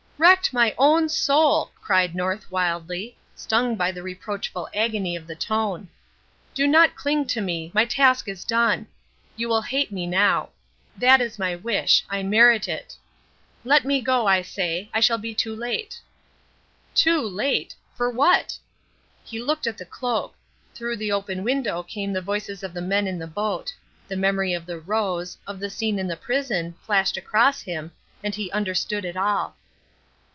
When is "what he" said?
18.07-19.41